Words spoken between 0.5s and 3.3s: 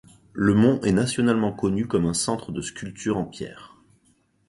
mont est nationalement connu comme un centre de sculptures en